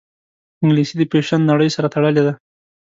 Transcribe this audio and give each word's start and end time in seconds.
انګلیسي 0.61 0.95
د 0.97 1.01
فیشن 1.11 1.41
نړۍ 1.51 1.69
سره 1.75 1.91
تړلې 1.93 2.21
ده 2.27 2.33